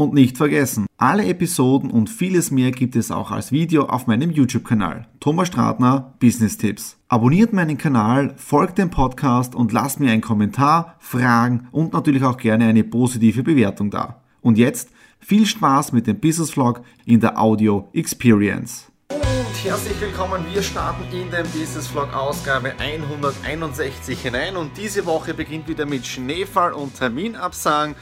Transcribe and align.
Und 0.00 0.14
nicht 0.14 0.38
vergessen, 0.38 0.86
alle 0.96 1.26
Episoden 1.26 1.90
und 1.90 2.08
vieles 2.08 2.50
mehr 2.50 2.70
gibt 2.70 2.96
es 2.96 3.10
auch 3.10 3.30
als 3.30 3.52
Video 3.52 3.84
auf 3.84 4.06
meinem 4.06 4.30
YouTube-Kanal. 4.30 5.06
Thomas 5.20 5.48
Stratner, 5.48 6.14
Business 6.18 6.56
Tipps. 6.56 6.96
Abonniert 7.08 7.52
meinen 7.52 7.76
Kanal, 7.76 8.32
folgt 8.38 8.78
dem 8.78 8.88
Podcast 8.88 9.54
und 9.54 9.72
lasst 9.72 10.00
mir 10.00 10.10
einen 10.10 10.22
Kommentar, 10.22 10.96
Fragen 11.00 11.68
und 11.70 11.92
natürlich 11.92 12.24
auch 12.24 12.38
gerne 12.38 12.64
eine 12.64 12.82
positive 12.82 13.42
Bewertung 13.42 13.90
da. 13.90 14.22
Und 14.40 14.56
jetzt 14.56 14.88
viel 15.18 15.44
Spaß 15.44 15.92
mit 15.92 16.06
dem 16.06 16.18
Business 16.18 16.52
Vlog 16.52 16.80
in 17.04 17.20
der 17.20 17.38
Audio 17.38 17.90
Experience. 17.92 18.90
Und 19.10 19.64
herzlich 19.64 20.00
willkommen, 20.00 20.42
wir 20.50 20.62
starten 20.62 21.02
in 21.14 21.30
den 21.30 21.44
Business 21.52 21.88
Vlog 21.88 22.14
Ausgabe 22.14 22.72
161 22.78 24.18
hinein 24.18 24.56
und 24.56 24.78
diese 24.78 25.04
Woche 25.04 25.34
beginnt 25.34 25.68
wieder 25.68 25.84
mit 25.84 26.06
Schneefall 26.06 26.72
und 26.72 26.96
Terminabsagen. 26.96 27.94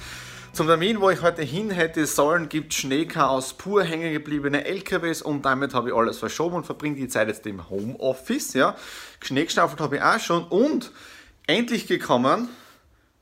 Zum 0.59 0.67
Termin, 0.67 1.01
wo 1.01 1.09
ich 1.09 1.23
heute 1.23 1.43
hin 1.43 1.71
hätte 1.71 2.05
sollen, 2.05 2.49
gibt 2.49 2.75
Schneechaos, 2.75 3.53
pur 3.53 3.85
hängen 3.85 4.13
gebliebene 4.13 4.65
LKWs 4.65 5.23
und 5.23 5.45
damit 5.45 5.73
habe 5.73 5.91
ich 5.91 5.95
alles 5.95 6.19
verschoben 6.19 6.57
und 6.57 6.67
verbringe 6.67 6.97
die 6.97 7.07
Zeit 7.07 7.29
jetzt 7.29 7.47
im 7.47 7.71
Homeoffice. 7.71 8.55
Ja. 8.55 8.75
Schnee 9.23 9.45
gestaffelt 9.45 9.81
habe 9.81 9.99
ich 9.99 10.03
auch 10.03 10.19
schon 10.19 10.43
und 10.49 10.91
endlich 11.47 11.87
gekommen 11.87 12.49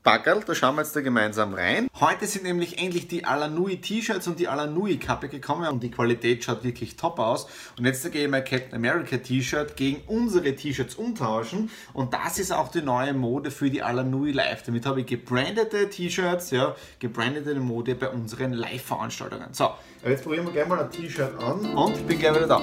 Baggerl, 0.07 0.41
da 0.45 0.55
schauen 0.55 0.75
wir 0.75 0.83
jetzt 0.83 0.95
da 0.95 1.01
gemeinsam 1.01 1.53
rein. 1.53 1.89
Heute 1.99 2.27
sind 2.27 2.45
nämlich 2.45 2.81
endlich 2.81 3.09
die 3.09 3.25
Alanui 3.25 3.81
T-Shirts 3.81 4.25
und 4.29 4.39
die 4.39 4.47
Alanui 4.47 4.95
Kappe 4.95 5.27
gekommen 5.27 5.67
und 5.67 5.83
die 5.83 5.91
Qualität 5.91 6.45
schaut 6.45 6.63
wirklich 6.63 6.95
top 6.95 7.19
aus. 7.19 7.45
Und 7.77 7.83
jetzt 7.83 8.09
gehe 8.09 8.23
ich 8.23 8.31
mein 8.31 8.45
Captain 8.45 8.73
America 8.73 9.17
T-Shirt 9.17 9.75
gegen 9.75 10.01
unsere 10.07 10.55
T-Shirts 10.55 10.95
umtauschen 10.95 11.69
und 11.91 12.13
das 12.13 12.39
ist 12.39 12.53
auch 12.53 12.69
die 12.69 12.81
neue 12.81 13.13
Mode 13.13 13.51
für 13.51 13.69
die 13.69 13.83
Alanui 13.83 14.31
Live. 14.31 14.63
Damit 14.63 14.85
habe 14.85 15.01
ich 15.01 15.07
gebrandete 15.07 15.89
T-Shirts, 15.89 16.51
ja, 16.51 16.73
gebrandete 16.99 17.55
Mode 17.55 17.95
bei 17.95 18.07
unseren 18.07 18.53
Live-Veranstaltungen. 18.53 19.49
So, 19.51 19.71
jetzt 20.05 20.23
probieren 20.23 20.45
wir 20.45 20.53
gleich 20.53 20.69
mal 20.69 20.79
ein 20.79 20.89
T-Shirt 20.89 21.37
an 21.43 21.75
und 21.75 21.97
ich 21.97 22.05
bin 22.05 22.17
gleich 22.17 22.33
wieder 22.33 22.47
da. 22.47 22.61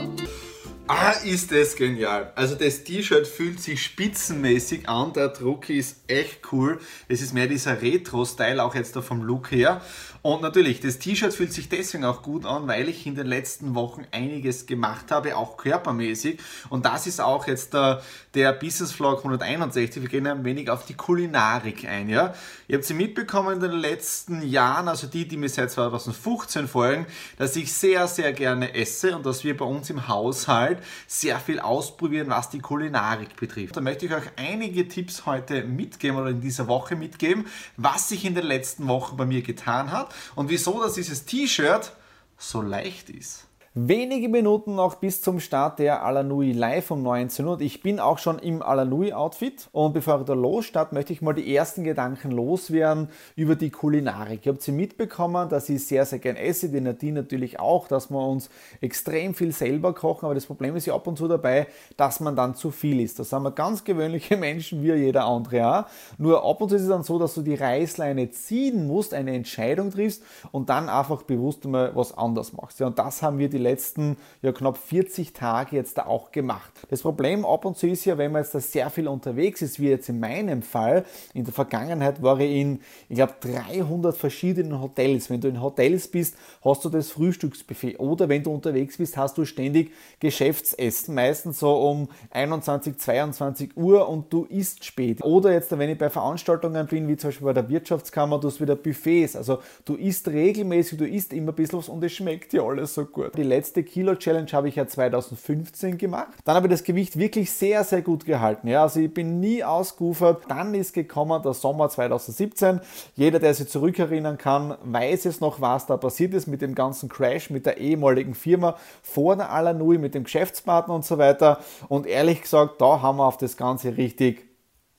Ah, 0.86 1.12
ist 1.24 1.50
das 1.50 1.76
genial. 1.76 2.30
Also 2.34 2.56
das 2.56 2.84
T-Shirt 2.84 3.26
fühlt 3.26 3.58
sich 3.58 3.82
spitzenmäßig 3.82 4.86
an, 4.86 5.14
der 5.14 5.28
Druck 5.28 5.70
ist 5.70 5.96
echt 6.08 6.52
cool. 6.52 6.78
Es 7.08 7.22
ist 7.22 7.32
mehr 7.32 7.46
dieser 7.46 7.80
Retro-Style 7.80 8.62
auch 8.62 8.74
jetzt 8.74 8.94
da 8.94 9.00
vom 9.00 9.22
Look 9.22 9.50
her. 9.50 9.80
Und 10.20 10.40
natürlich, 10.40 10.80
das 10.80 10.98
T-Shirt 10.98 11.34
fühlt 11.34 11.52
sich 11.52 11.68
deswegen 11.68 12.06
auch 12.06 12.22
gut 12.22 12.46
an, 12.46 12.66
weil 12.66 12.88
ich 12.88 13.06
in 13.06 13.14
den 13.14 13.26
letzten 13.26 13.74
Wochen 13.74 14.06
einiges 14.10 14.64
gemacht 14.64 15.10
habe, 15.10 15.36
auch 15.36 15.58
körpermäßig. 15.58 16.38
Und 16.70 16.86
das 16.86 17.06
ist 17.06 17.20
auch 17.20 17.46
jetzt 17.46 17.74
der, 17.74 18.02
der 18.32 18.54
Business 18.54 18.92
Vlog 18.92 19.18
161. 19.18 20.00
Wir 20.00 20.08
gehen 20.08 20.26
ein 20.26 20.42
wenig 20.42 20.70
auf 20.70 20.86
die 20.86 20.94
Kulinarik 20.94 21.86
ein. 21.86 22.08
Ja? 22.08 22.32
Ihr 22.68 22.76
habt 22.76 22.86
sie 22.86 22.94
mitbekommen 22.94 23.56
in 23.56 23.60
den 23.60 23.78
letzten 23.78 24.40
Jahren, 24.40 24.88
also 24.88 25.06
die, 25.06 25.28
die 25.28 25.36
mir 25.36 25.50
seit 25.50 25.70
2015 25.70 26.68
folgen, 26.68 27.04
dass 27.36 27.54
ich 27.56 27.70
sehr, 27.70 28.08
sehr 28.08 28.32
gerne 28.32 28.74
esse 28.74 29.14
und 29.14 29.26
dass 29.26 29.44
wir 29.44 29.54
bei 29.54 29.66
uns 29.66 29.90
im 29.90 30.08
Haushalt 30.08 30.73
sehr 31.06 31.38
viel 31.38 31.60
ausprobieren, 31.60 32.28
was 32.30 32.50
die 32.50 32.60
Kulinarik 32.60 33.36
betrifft. 33.36 33.76
Da 33.76 33.80
möchte 33.80 34.06
ich 34.06 34.14
euch 34.14 34.30
einige 34.36 34.88
Tipps 34.88 35.26
heute 35.26 35.64
mitgeben 35.64 36.18
oder 36.18 36.30
in 36.30 36.40
dieser 36.40 36.68
Woche 36.68 36.96
mitgeben, 36.96 37.46
was 37.76 38.08
sich 38.08 38.24
in 38.24 38.34
den 38.34 38.46
letzten 38.46 38.88
Wochen 38.88 39.16
bei 39.16 39.26
mir 39.26 39.42
getan 39.42 39.90
hat 39.90 40.14
und 40.34 40.48
wieso 40.48 40.82
dass 40.82 40.94
dieses 40.94 41.24
T-Shirt 41.24 41.92
so 42.38 42.62
leicht 42.62 43.10
ist. 43.10 43.46
Wenige 43.76 44.28
Minuten 44.28 44.76
noch 44.76 44.94
bis 44.94 45.20
zum 45.20 45.40
Start 45.40 45.80
der 45.80 46.04
Alanui 46.04 46.52
Live 46.52 46.92
um 46.92 47.02
19 47.02 47.44
Uhr. 47.44 47.60
Ich 47.60 47.82
bin 47.82 47.98
auch 47.98 48.18
schon 48.18 48.38
im 48.38 48.62
Alanui 48.62 49.12
Outfit 49.12 49.68
und 49.72 49.94
bevor 49.94 50.20
ich 50.20 50.26
da 50.26 50.32
losstarte, 50.32 50.94
möchte 50.94 51.12
ich 51.12 51.22
mal 51.22 51.32
die 51.32 51.52
ersten 51.52 51.82
Gedanken 51.82 52.30
loswerden 52.30 53.08
über 53.34 53.56
die 53.56 53.70
Kulinarik. 53.70 54.46
Ihr 54.46 54.52
habt 54.52 54.62
sie 54.62 54.70
mitbekommen, 54.70 55.48
dass 55.48 55.68
ich 55.68 55.84
sehr, 55.84 56.06
sehr 56.06 56.20
gern 56.20 56.36
esse, 56.36 56.68
die 56.68 56.80
Nadine 56.80 57.22
natürlich 57.22 57.58
auch, 57.58 57.88
dass 57.88 58.10
wir 58.10 58.24
uns 58.24 58.48
extrem 58.80 59.34
viel 59.34 59.50
selber 59.50 59.92
kochen, 59.92 60.26
aber 60.26 60.36
das 60.36 60.46
Problem 60.46 60.76
ist 60.76 60.86
ja 60.86 60.94
ab 60.94 61.08
und 61.08 61.18
zu 61.18 61.26
dabei, 61.26 61.66
dass 61.96 62.20
man 62.20 62.36
dann 62.36 62.54
zu 62.54 62.70
viel 62.70 63.00
isst. 63.00 63.18
Das 63.18 63.30
sind 63.30 63.42
wir 63.42 63.50
ganz 63.50 63.82
gewöhnliche 63.82 64.36
Menschen, 64.36 64.84
wie 64.84 64.92
jeder 64.92 65.24
andere 65.24 65.66
auch. 65.66 65.84
Nur 66.16 66.48
ab 66.48 66.60
und 66.60 66.68
zu 66.68 66.76
ist 66.76 66.82
es 66.82 66.88
dann 66.88 67.02
so, 67.02 67.18
dass 67.18 67.34
du 67.34 67.42
die 67.42 67.56
Reißleine 67.56 68.30
ziehen 68.30 68.86
musst, 68.86 69.12
eine 69.14 69.34
Entscheidung 69.34 69.90
triffst 69.90 70.22
und 70.52 70.68
dann 70.68 70.88
einfach 70.88 71.24
bewusst 71.24 71.64
mal 71.64 71.90
was 71.96 72.16
anders 72.16 72.52
machst. 72.52 72.78
Ja, 72.78 72.86
und 72.86 73.00
das 73.00 73.20
haben 73.20 73.38
wir 73.38 73.50
die 73.50 73.63
letzten 73.64 74.16
ja, 74.42 74.52
knapp 74.52 74.76
40 74.76 75.32
Tage 75.32 75.76
jetzt 75.76 75.98
da 75.98 76.06
auch 76.06 76.30
gemacht. 76.30 76.72
Das 76.90 77.02
Problem 77.02 77.44
ab 77.44 77.64
und 77.64 77.76
zu 77.76 77.88
ist 77.88 78.04
ja, 78.04 78.18
wenn 78.18 78.32
man 78.32 78.42
jetzt 78.42 78.54
da 78.54 78.60
sehr 78.60 78.90
viel 78.90 79.08
unterwegs 79.08 79.62
ist, 79.62 79.80
wie 79.80 79.88
jetzt 79.88 80.08
in 80.08 80.20
meinem 80.20 80.62
Fall, 80.62 81.04
in 81.32 81.44
der 81.44 81.52
Vergangenheit 81.52 82.22
war 82.22 82.38
ich 82.40 82.54
in, 82.54 82.80
ich 83.08 83.16
glaube, 83.16 83.34
300 83.40 84.16
verschiedenen 84.16 84.80
Hotels. 84.80 85.30
Wenn 85.30 85.40
du 85.40 85.48
in 85.48 85.60
Hotels 85.60 86.08
bist, 86.08 86.36
hast 86.64 86.84
du 86.84 86.88
das 86.88 87.10
Frühstücksbuffet 87.10 87.98
oder 87.98 88.28
wenn 88.28 88.42
du 88.42 88.52
unterwegs 88.52 88.98
bist, 88.98 89.16
hast 89.16 89.36
du 89.38 89.44
ständig 89.44 89.92
Geschäftsessen, 90.20 91.14
meistens 91.14 91.58
so 91.58 91.74
um 91.74 92.08
21, 92.30 92.98
22 92.98 93.76
Uhr 93.76 94.08
und 94.08 94.32
du 94.32 94.44
isst 94.44 94.84
spät. 94.84 95.22
Oder 95.24 95.52
jetzt, 95.52 95.76
wenn 95.76 95.90
ich 95.90 95.98
bei 95.98 96.10
Veranstaltungen 96.10 96.86
bin, 96.86 97.08
wie 97.08 97.16
zum 97.16 97.28
Beispiel 97.28 97.46
bei 97.46 97.52
der 97.52 97.68
Wirtschaftskammer, 97.68 98.38
du 98.38 98.48
hast 98.48 98.60
wieder 98.60 98.76
Buffets, 98.76 99.36
also 99.36 99.58
du 99.84 99.94
isst 99.94 100.28
regelmäßig, 100.28 100.98
du 100.98 101.06
isst 101.06 101.32
immer 101.32 101.52
ein 101.52 101.54
bisschen 101.54 101.78
was 101.78 101.88
und 101.88 102.02
es 102.04 102.12
schmeckt 102.12 102.52
dir 102.52 102.62
alles 102.62 102.94
so 102.94 103.04
gut. 103.04 103.36
Die 103.36 103.42
letzte 103.54 103.84
Kilo-Challenge 103.84 104.50
habe 104.52 104.68
ich 104.68 104.76
ja 104.76 104.86
2015 104.86 105.98
gemacht. 105.98 106.32
Dann 106.44 106.56
habe 106.56 106.66
ich 106.66 106.72
das 106.72 106.84
Gewicht 106.84 107.18
wirklich 107.18 107.52
sehr, 107.52 107.84
sehr 107.84 108.02
gut 108.02 108.24
gehalten. 108.24 108.68
Ja, 108.68 108.82
also 108.82 109.00
ich 109.00 109.12
bin 109.12 109.40
nie 109.40 109.62
ausgeufert. 109.62 110.42
Dann 110.48 110.74
ist 110.74 110.92
gekommen 110.92 111.40
der 111.42 111.54
Sommer 111.54 111.88
2017. 111.88 112.80
Jeder, 113.14 113.38
der 113.38 113.54
sich 113.54 113.68
zurückerinnern 113.68 114.38
kann, 114.38 114.76
weiß 114.82 115.26
es 115.26 115.40
noch, 115.40 115.60
was 115.60 115.86
da 115.86 115.96
passiert 115.96 116.34
ist 116.34 116.46
mit 116.46 116.62
dem 116.62 116.74
ganzen 116.74 117.08
Crash 117.08 117.50
mit 117.50 117.66
der 117.66 117.78
ehemaligen 117.78 118.34
Firma 118.34 118.76
vor 119.02 119.36
der 119.36 119.50
Alanui, 119.50 119.98
mit 119.98 120.14
dem 120.14 120.24
Geschäftspartner 120.24 120.94
und 120.94 121.04
so 121.04 121.18
weiter. 121.18 121.60
Und 121.88 122.06
ehrlich 122.06 122.42
gesagt, 122.42 122.80
da 122.80 123.02
haben 123.02 123.18
wir 123.18 123.26
auf 123.26 123.36
das 123.36 123.56
Ganze 123.56 123.96
richtig 123.96 124.53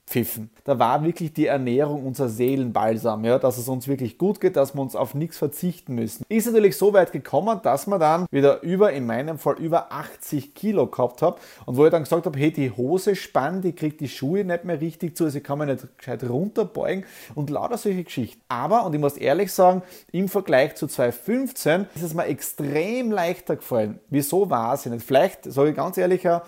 pfiffen. 0.08 0.50
Da 0.62 0.78
war 0.78 1.04
wirklich 1.04 1.32
die 1.32 1.46
Ernährung 1.46 2.06
unser 2.06 2.28
Seelenbalsam, 2.28 3.24
ja, 3.24 3.40
dass 3.40 3.58
es 3.58 3.68
uns 3.68 3.88
wirklich 3.88 4.18
gut 4.18 4.40
geht, 4.40 4.56
dass 4.56 4.74
wir 4.74 4.80
uns 4.80 4.94
auf 4.94 5.14
nichts 5.14 5.36
verzichten 5.36 5.96
müssen. 5.96 6.24
Ist 6.28 6.46
natürlich 6.46 6.76
so 6.76 6.92
weit 6.92 7.10
gekommen, 7.10 7.58
dass 7.64 7.88
man 7.88 7.98
dann 7.98 8.26
wieder 8.30 8.62
über, 8.62 8.92
in 8.92 9.04
meinem 9.04 9.38
Fall 9.38 9.56
über 9.58 9.90
80 9.90 10.54
Kilo 10.54 10.86
gehabt 10.86 11.22
habe 11.22 11.40
und 11.66 11.76
wo 11.76 11.84
ich 11.84 11.90
dann 11.90 12.04
gesagt 12.04 12.24
habe, 12.24 12.38
hey, 12.38 12.52
die 12.52 12.70
Hose 12.70 13.16
spannt, 13.16 13.64
die 13.64 13.72
kriegt 13.72 14.00
die 14.00 14.08
Schuhe 14.08 14.44
nicht 14.44 14.64
mehr 14.64 14.80
richtig 14.80 15.16
zu, 15.16 15.24
also 15.24 15.38
ich 15.38 15.44
kann 15.44 15.58
mich 15.58 15.68
nicht 15.68 15.98
gescheit 15.98 16.22
runterbeugen 16.22 17.04
und 17.34 17.50
lauter 17.50 17.76
solche 17.76 18.04
Geschichten. 18.04 18.40
Aber, 18.48 18.86
und 18.86 18.94
ich 18.94 19.00
muss 19.00 19.16
ehrlich 19.16 19.52
sagen, 19.52 19.82
im 20.12 20.28
Vergleich 20.28 20.76
zu 20.76 20.86
2015 20.86 21.86
ist 21.96 22.02
es 22.02 22.14
mir 22.14 22.26
extrem 22.26 23.10
leichter 23.10 23.56
gefallen. 23.56 23.98
Wieso 24.08 24.50
war 24.50 24.74
es 24.74 24.86
nicht? 24.86 25.04
Vielleicht, 25.04 25.50
sage 25.52 25.70
ich 25.70 25.76
ganz 25.76 25.98
ehrlich, 25.98 26.24
äh, 26.24 26.40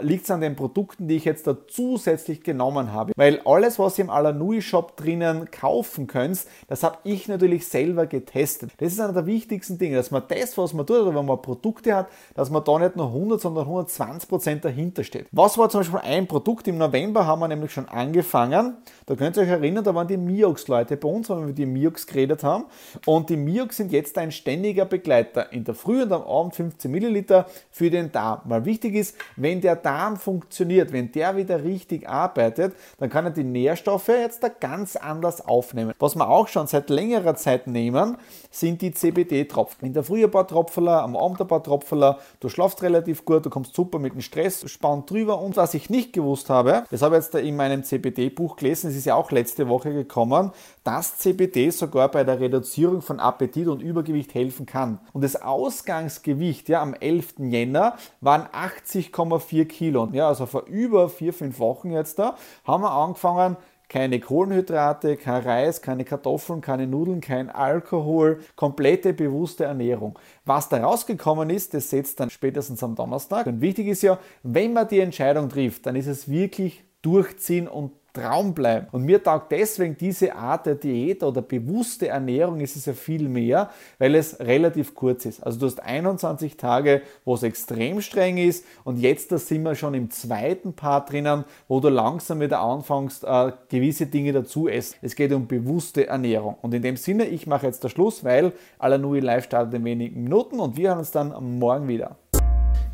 liegt 0.00 0.24
es 0.24 0.30
an 0.30 0.40
den 0.40 0.56
Produkten, 0.56 1.08
die 1.08 1.16
ich 1.16 1.26
jetzt 1.26 1.46
da 1.46 1.56
zusätzlich 1.68 2.42
genommen 2.42 2.92
habe 2.92 3.01
habe. 3.02 3.12
Weil 3.16 3.40
alles, 3.44 3.78
was 3.78 3.98
ihr 3.98 4.04
im 4.04 4.10
Alanui 4.10 4.62
Shop 4.62 4.96
drinnen 4.96 5.50
kaufen 5.50 6.06
könnt, 6.06 6.46
das 6.68 6.82
habe 6.82 6.98
ich 7.04 7.28
natürlich 7.28 7.66
selber 7.66 8.06
getestet. 8.06 8.70
Das 8.78 8.92
ist 8.92 9.00
einer 9.00 9.12
der 9.12 9.26
wichtigsten 9.26 9.78
Dinge, 9.78 9.96
dass 9.96 10.10
man 10.10 10.22
das, 10.28 10.56
was 10.56 10.72
man 10.72 10.86
tut, 10.86 10.98
oder 10.98 11.14
wenn 11.14 11.26
man 11.26 11.42
Produkte 11.42 11.94
hat, 11.94 12.08
dass 12.34 12.50
man 12.50 12.64
da 12.64 12.78
nicht 12.78 12.96
nur 12.96 13.06
100, 13.06 13.40
sondern 13.40 13.64
120 13.64 14.28
Prozent 14.28 14.64
dahinter 14.64 15.04
steht. 15.04 15.26
Was 15.32 15.58
war 15.58 15.68
zum 15.68 15.80
Beispiel 15.80 16.00
ein 16.00 16.26
Produkt? 16.26 16.68
Im 16.68 16.78
November 16.78 17.26
haben 17.26 17.40
wir 17.40 17.48
nämlich 17.48 17.72
schon 17.72 17.88
angefangen. 17.88 18.76
Da 19.06 19.14
könnt 19.14 19.36
ihr 19.36 19.42
euch 19.42 19.48
erinnern, 19.48 19.84
da 19.84 19.94
waren 19.94 20.08
die 20.08 20.16
Miox-Leute 20.16 20.96
bei 20.96 21.08
uns, 21.08 21.28
wenn 21.28 21.46
wir 21.46 21.54
die 21.54 21.66
Miox 21.66 22.06
geredet 22.06 22.44
haben. 22.44 22.64
Und 23.06 23.30
die 23.30 23.36
Miox 23.36 23.76
sind 23.76 23.92
jetzt 23.92 24.16
ein 24.18 24.32
ständiger 24.32 24.84
Begleiter. 24.84 25.52
In 25.52 25.64
der 25.64 25.74
Früh 25.74 26.02
und 26.02 26.12
am 26.12 26.22
Abend 26.22 26.54
15 26.54 26.90
Milliliter 26.90 27.46
für 27.70 27.90
den 27.90 28.12
Darm. 28.12 28.42
Weil 28.44 28.64
wichtig 28.64 28.94
ist, 28.94 29.16
wenn 29.36 29.60
der 29.60 29.76
Darm 29.76 30.16
funktioniert, 30.16 30.92
wenn 30.92 31.10
der 31.12 31.36
wieder 31.36 31.64
richtig 31.64 32.08
arbeitet, 32.08 32.74
dann 32.98 33.10
kann 33.10 33.24
er 33.24 33.30
die 33.30 33.44
Nährstoffe 33.44 34.08
jetzt 34.08 34.42
da 34.42 34.48
ganz 34.48 34.96
anders 34.96 35.46
aufnehmen. 35.46 35.92
Was 35.98 36.16
wir 36.16 36.28
auch 36.28 36.48
schon 36.48 36.66
seit 36.66 36.90
längerer 36.90 37.34
Zeit 37.34 37.66
nehmen, 37.66 38.16
sind 38.50 38.82
die 38.82 38.92
CBD-Tropfen. 38.92 39.86
In 39.86 39.92
der 39.92 40.04
Früh 40.04 40.24
ein 40.24 40.30
paar 40.30 40.46
Tropferler, 40.46 41.02
am 41.02 41.16
Abend 41.16 41.40
ein 41.40 41.46
paar 41.46 41.62
Tropferler, 41.62 42.18
du 42.40 42.48
schlafst 42.48 42.82
relativ 42.82 43.24
gut, 43.24 43.46
du 43.46 43.50
kommst 43.50 43.74
super 43.74 43.98
mit 43.98 44.14
dem 44.14 44.20
Stress, 44.20 44.68
spannt 44.70 45.10
drüber 45.10 45.40
und 45.40 45.56
was 45.56 45.74
ich 45.74 45.90
nicht 45.90 46.12
gewusst 46.12 46.50
habe, 46.50 46.84
das 46.90 47.02
habe 47.02 47.16
ich 47.16 47.22
jetzt 47.22 47.34
da 47.34 47.38
in 47.38 47.56
meinem 47.56 47.84
CBD-Buch 47.84 48.56
gelesen, 48.56 48.90
es 48.90 48.96
ist 48.96 49.06
ja 49.06 49.14
auch 49.14 49.30
letzte 49.30 49.68
Woche 49.68 49.92
gekommen, 49.92 50.52
dass 50.84 51.18
CBD 51.18 51.70
sogar 51.70 52.10
bei 52.10 52.24
der 52.24 52.40
Reduzierung 52.40 53.02
von 53.02 53.20
Appetit 53.20 53.68
und 53.68 53.80
Übergewicht 53.80 54.34
helfen 54.34 54.66
kann. 54.66 55.00
Und 55.12 55.22
das 55.22 55.40
Ausgangsgewicht 55.40 56.68
ja, 56.68 56.82
am 56.82 56.94
11. 56.94 57.34
Jänner 57.38 57.96
waren 58.20 58.46
80,4 58.46 59.64
Kilo. 59.66 60.08
Ja, 60.12 60.28
also 60.28 60.46
vor 60.46 60.64
über 60.66 61.08
vier, 61.08 61.32
fünf 61.32 61.58
Wochen 61.58 61.92
jetzt 61.92 62.18
da 62.18 62.36
haben 62.64 62.81
wir 62.82 62.92
angefangen, 62.92 63.56
keine 63.88 64.20
Kohlenhydrate, 64.20 65.18
kein 65.18 65.42
Reis, 65.42 65.82
keine 65.82 66.04
Kartoffeln, 66.04 66.62
keine 66.62 66.86
Nudeln, 66.86 67.20
kein 67.20 67.50
Alkohol, 67.50 68.40
komplette 68.56 69.12
bewusste 69.12 69.64
Ernährung. 69.64 70.18
Was 70.46 70.70
da 70.70 70.82
rausgekommen 70.82 71.50
ist, 71.50 71.74
das 71.74 71.90
setzt 71.90 72.18
dann 72.18 72.30
spätestens 72.30 72.82
am 72.82 72.94
Donnerstag. 72.94 73.46
Und 73.46 73.60
wichtig 73.60 73.88
ist 73.88 74.02
ja, 74.02 74.18
wenn 74.42 74.72
man 74.72 74.88
die 74.88 75.00
Entscheidung 75.00 75.50
trifft, 75.50 75.84
dann 75.84 75.94
ist 75.94 76.06
es 76.06 76.30
wirklich 76.30 76.84
durchziehen 77.02 77.68
und 77.68 77.92
Traum 78.12 78.52
bleiben. 78.52 78.88
Und 78.92 79.04
mir 79.04 79.22
taugt 79.22 79.52
deswegen 79.52 79.96
diese 79.96 80.34
Art 80.34 80.66
der 80.66 80.74
Diät 80.74 81.22
oder 81.22 81.40
bewusste 81.40 82.08
Ernährung 82.08 82.60
ist 82.60 82.76
es 82.76 82.86
ja 82.86 82.92
viel 82.92 83.28
mehr, 83.28 83.70
weil 83.98 84.14
es 84.14 84.38
relativ 84.38 84.94
kurz 84.94 85.24
ist. 85.24 85.42
Also 85.42 85.60
du 85.60 85.66
hast 85.66 85.80
21 85.80 86.56
Tage, 86.56 87.02
wo 87.24 87.34
es 87.34 87.42
extrem 87.42 88.00
streng 88.02 88.36
ist 88.36 88.64
und 88.84 88.98
jetzt 88.98 89.32
da 89.32 89.38
sind 89.38 89.62
wir 89.62 89.74
schon 89.74 89.94
im 89.94 90.10
zweiten 90.10 90.74
Part 90.74 91.10
drinnen, 91.10 91.44
wo 91.68 91.80
du 91.80 91.88
langsam 91.88 92.40
wieder 92.40 92.60
anfängst, 92.60 93.24
äh, 93.24 93.52
gewisse 93.68 94.06
Dinge 94.06 94.32
dazu 94.32 94.68
essen. 94.68 94.96
Es 95.00 95.16
geht 95.16 95.32
um 95.32 95.46
bewusste 95.46 96.06
Ernährung. 96.06 96.56
Und 96.60 96.74
in 96.74 96.82
dem 96.82 96.96
Sinne, 96.96 97.24
ich 97.24 97.46
mache 97.46 97.66
jetzt 97.66 97.82
den 97.82 97.90
Schluss, 97.90 98.24
weil 98.24 98.52
Alanui 98.78 99.20
Live 99.20 99.44
startet 99.44 99.74
in 99.74 99.84
wenigen 99.84 100.22
Minuten 100.22 100.60
und 100.60 100.76
wir 100.76 100.90
hören 100.90 100.98
uns 100.98 101.10
dann 101.10 101.58
morgen 101.58 101.88
wieder. 101.88 102.16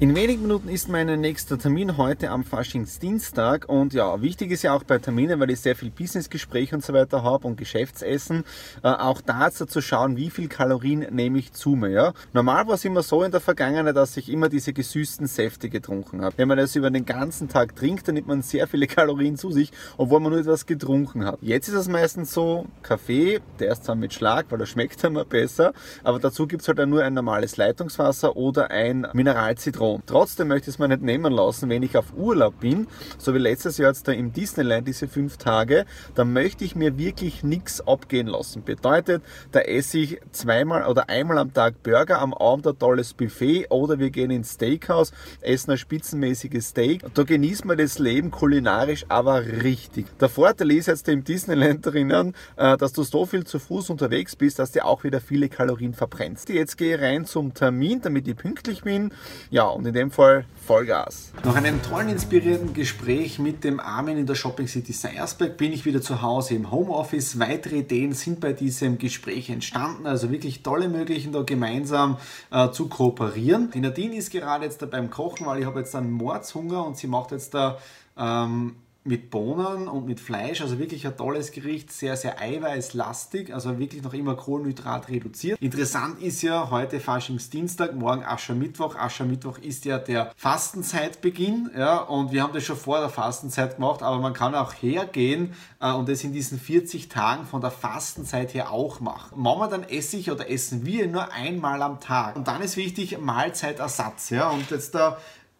In 0.00 0.14
wenigen 0.14 0.42
Minuten 0.42 0.68
ist 0.68 0.88
mein 0.88 1.20
nächster 1.20 1.58
Termin 1.58 1.96
heute 1.96 2.30
am 2.30 2.44
Faschingsdienstag 2.44 3.68
und 3.68 3.92
ja, 3.94 4.22
wichtig 4.22 4.52
ist 4.52 4.62
ja 4.62 4.72
auch 4.72 4.84
bei 4.84 4.98
Terminen, 4.98 5.40
weil 5.40 5.50
ich 5.50 5.58
sehr 5.58 5.74
viel 5.74 5.90
Businessgespräche 5.90 6.76
und 6.76 6.84
so 6.84 6.92
weiter 6.92 7.24
habe 7.24 7.48
und 7.48 7.56
Geschäftsessen, 7.56 8.44
äh, 8.84 8.90
auch 8.90 9.20
dazu 9.20 9.66
zu 9.66 9.80
schauen, 9.82 10.16
wie 10.16 10.30
viel 10.30 10.46
Kalorien 10.46 11.04
nehme 11.10 11.40
ich 11.40 11.52
zu 11.52 11.70
mir. 11.70 11.88
Ja? 11.88 12.12
Normal 12.32 12.68
war 12.68 12.74
es 12.74 12.84
immer 12.84 13.02
so 13.02 13.24
in 13.24 13.32
der 13.32 13.40
Vergangenheit, 13.40 13.96
dass 13.96 14.16
ich 14.16 14.30
immer 14.30 14.48
diese 14.48 14.72
gesüßten 14.72 15.26
Säfte 15.26 15.68
getrunken 15.68 16.22
habe. 16.22 16.38
Wenn 16.38 16.46
man 16.46 16.58
das 16.58 16.76
über 16.76 16.92
den 16.92 17.04
ganzen 17.04 17.48
Tag 17.48 17.74
trinkt, 17.74 18.06
dann 18.06 18.14
nimmt 18.14 18.28
man 18.28 18.42
sehr 18.42 18.68
viele 18.68 18.86
Kalorien 18.86 19.36
zu 19.36 19.50
sich, 19.50 19.72
obwohl 19.96 20.20
man 20.20 20.30
nur 20.30 20.40
etwas 20.42 20.64
getrunken 20.64 21.24
hat. 21.24 21.40
Jetzt 21.42 21.66
ist 21.66 21.74
es 21.74 21.88
meistens 21.88 22.32
so, 22.32 22.66
Kaffee, 22.84 23.40
der 23.58 23.72
ist 23.72 23.82
zwar 23.82 23.96
mit 23.96 24.14
Schlag, 24.14 24.46
weil 24.50 24.60
er 24.60 24.66
schmeckt 24.66 25.02
immer 25.02 25.24
besser, 25.24 25.72
aber 26.04 26.20
dazu 26.20 26.46
gibt 26.46 26.62
es 26.62 26.68
halt 26.68 26.78
dann 26.78 26.88
nur 26.88 27.02
ein 27.02 27.14
normales 27.14 27.56
Leitungswasser 27.56 28.36
oder 28.36 28.70
ein 28.70 29.04
Mineralzitron. 29.12 29.87
Trotzdem 30.06 30.48
möchte 30.48 30.70
ich 30.70 30.76
es 30.76 30.78
mir 30.78 30.88
nicht 30.88 31.02
nehmen 31.02 31.32
lassen, 31.32 31.68
wenn 31.68 31.82
ich 31.82 31.96
auf 31.96 32.12
Urlaub 32.16 32.60
bin, 32.60 32.86
so 33.18 33.34
wie 33.34 33.38
letztes 33.38 33.78
Jahr 33.78 33.90
jetzt 33.90 34.06
da 34.06 34.12
im 34.12 34.32
Disneyland 34.32 34.86
diese 34.86 35.08
fünf 35.08 35.36
Tage, 35.36 35.84
dann 36.14 36.32
möchte 36.32 36.64
ich 36.64 36.76
mir 36.76 36.98
wirklich 36.98 37.42
nichts 37.42 37.80
abgehen 37.86 38.26
lassen. 38.26 38.62
Bedeutet, 38.62 39.22
da 39.52 39.60
esse 39.60 39.98
ich 39.98 40.20
zweimal 40.32 40.86
oder 40.86 41.08
einmal 41.08 41.38
am 41.38 41.52
Tag 41.52 41.82
Burger, 41.82 42.20
am 42.20 42.34
Abend 42.34 42.66
ein 42.66 42.78
tolles 42.78 43.14
Buffet 43.14 43.66
oder 43.70 43.98
wir 43.98 44.10
gehen 44.10 44.30
ins 44.30 44.54
Steakhouse, 44.54 45.12
essen 45.40 45.72
ein 45.72 45.78
spitzenmäßiges 45.78 46.68
Steak. 46.68 47.04
Da 47.14 47.22
genießt 47.22 47.64
man 47.64 47.78
das 47.78 47.98
Leben 47.98 48.30
kulinarisch 48.30 49.06
aber 49.08 49.44
richtig. 49.44 50.06
Der 50.18 50.28
Vorteil 50.28 50.70
ist 50.72 50.86
jetzt 50.86 51.08
im 51.08 51.24
Disneyland 51.24 51.84
drinnen, 51.84 52.34
äh, 52.56 52.76
dass 52.76 52.92
du 52.92 53.02
so 53.02 53.26
viel 53.26 53.44
zu 53.44 53.58
Fuß 53.58 53.90
unterwegs 53.90 54.36
bist, 54.36 54.58
dass 54.58 54.72
du 54.72 54.84
auch 54.84 55.04
wieder 55.04 55.20
viele 55.20 55.48
Kalorien 55.48 55.94
verbrennst. 55.94 56.48
Jetzt 56.48 56.76
gehe 56.76 56.96
ich 56.96 57.02
rein 57.02 57.24
zum 57.24 57.54
Termin, 57.54 58.00
damit 58.00 58.28
ich 58.28 58.36
pünktlich 58.36 58.82
bin. 58.82 59.12
Ja, 59.50 59.77
und 59.78 59.86
in 59.86 59.94
dem 59.94 60.10
Fall 60.10 60.44
Vollgas. 60.66 61.32
Nach 61.44 61.54
einem 61.54 61.80
tollen, 61.80 62.08
inspirierenden 62.08 62.74
Gespräch 62.74 63.38
mit 63.38 63.62
dem 63.62 63.78
Armin 63.78 64.18
in 64.18 64.26
der 64.26 64.34
Shopping 64.34 64.66
City 64.66 64.92
Seiersberg 64.92 65.56
bin 65.56 65.72
ich 65.72 65.84
wieder 65.84 66.02
zu 66.02 66.20
Hause 66.20 66.56
im 66.56 66.72
Homeoffice. 66.72 67.38
Weitere 67.38 67.76
Ideen 67.76 68.12
sind 68.12 68.40
bei 68.40 68.52
diesem 68.52 68.98
Gespräch 68.98 69.50
entstanden, 69.50 70.08
also 70.08 70.32
wirklich 70.32 70.64
tolle 70.64 70.88
Möglichkeiten, 70.88 71.32
da 71.32 71.42
gemeinsam 71.42 72.18
äh, 72.50 72.70
zu 72.70 72.88
kooperieren. 72.88 73.70
Die 73.72 73.80
Nadine 73.80 74.16
ist 74.16 74.32
gerade 74.32 74.64
jetzt 74.64 74.82
da 74.82 74.86
beim 74.86 75.10
Kochen, 75.10 75.46
weil 75.46 75.60
ich 75.60 75.64
habe 75.64 75.78
jetzt 75.78 75.94
einen 75.94 76.10
Mordshunger 76.10 76.84
und 76.84 76.96
sie 76.96 77.06
macht 77.06 77.30
jetzt 77.30 77.54
da 77.54 77.78
ähm, 78.18 78.74
mit 79.04 79.30
Bohnen 79.30 79.88
und 79.88 80.06
mit 80.06 80.20
Fleisch, 80.20 80.60
also 80.60 80.78
wirklich 80.78 81.06
ein 81.06 81.16
tolles 81.16 81.52
Gericht, 81.52 81.90
sehr, 81.90 82.16
sehr 82.16 82.40
eiweißlastig, 82.40 83.54
also 83.54 83.78
wirklich 83.78 84.02
noch 84.02 84.12
immer 84.12 84.36
Kohlenhydrat 84.36 85.08
reduziert. 85.08 85.60
Interessant 85.62 86.20
ist 86.20 86.42
ja 86.42 86.70
heute 86.70 87.00
Faschingsdienstag, 87.00 87.94
morgen 87.94 88.24
Aschermittwoch. 88.24 88.96
Aschermittwoch 88.96 89.58
ist 89.58 89.86
ja 89.86 89.98
der 89.98 90.32
Fastenzeitbeginn, 90.36 91.70
ja, 91.76 91.98
und 91.98 92.32
wir 92.32 92.42
haben 92.42 92.52
das 92.52 92.64
schon 92.64 92.76
vor 92.76 93.00
der 93.00 93.08
Fastenzeit 93.08 93.76
gemacht, 93.76 94.02
aber 94.02 94.18
man 94.18 94.34
kann 94.34 94.54
auch 94.54 94.74
hergehen 94.74 95.54
äh, 95.80 95.92
und 95.92 96.08
das 96.08 96.22
in 96.22 96.32
diesen 96.32 96.58
40 96.58 97.08
Tagen 97.08 97.46
von 97.46 97.60
der 97.60 97.70
Fastenzeit 97.70 98.52
her 98.52 98.72
auch 98.72 99.00
machen. 99.00 99.42
Wir 99.42 99.68
dann 99.68 99.84
Essig 99.84 100.30
oder 100.30 100.50
essen 100.50 100.84
wir 100.84 101.06
nur 101.08 101.32
einmal 101.32 101.82
am 101.82 102.00
Tag. 102.00 102.36
Und 102.36 102.46
dann 102.46 102.60
ist 102.60 102.76
wichtig 102.76 103.18
Mahlzeitersatz, 103.18 104.30
ja, 104.30 104.50
und 104.50 104.70
jetzt 104.70 104.94
da 104.94 105.18